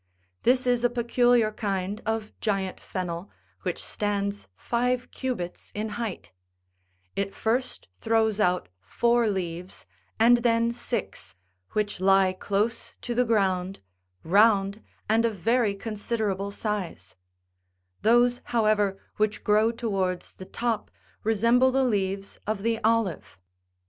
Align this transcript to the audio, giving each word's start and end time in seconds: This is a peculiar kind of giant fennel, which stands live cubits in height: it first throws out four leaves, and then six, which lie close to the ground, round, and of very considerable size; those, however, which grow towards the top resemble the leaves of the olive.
This 0.41 0.65
is 0.65 0.83
a 0.83 0.89
peculiar 0.89 1.51
kind 1.51 2.01
of 2.07 2.33
giant 2.41 2.79
fennel, 2.79 3.29
which 3.61 3.83
stands 3.85 4.47
live 4.71 5.11
cubits 5.11 5.71
in 5.75 5.89
height: 5.89 6.31
it 7.15 7.35
first 7.35 7.87
throws 7.99 8.39
out 8.39 8.67
four 8.81 9.27
leaves, 9.27 9.85
and 10.19 10.37
then 10.37 10.73
six, 10.73 11.35
which 11.73 11.99
lie 12.01 12.33
close 12.33 12.95
to 13.01 13.13
the 13.13 13.25
ground, 13.25 13.83
round, 14.23 14.81
and 15.07 15.23
of 15.23 15.35
very 15.35 15.75
considerable 15.75 16.49
size; 16.49 17.15
those, 18.01 18.41
however, 18.45 18.97
which 19.17 19.43
grow 19.43 19.71
towards 19.71 20.33
the 20.33 20.45
top 20.47 20.89
resemble 21.23 21.69
the 21.69 21.83
leaves 21.85 22.39
of 22.47 22.63
the 22.63 22.79
olive. 22.83 23.37